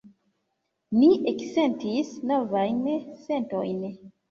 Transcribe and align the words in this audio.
Ni 1.01 1.09
eksentis 1.33 2.11
novajn 2.33 2.83
sentojn. 3.29 3.89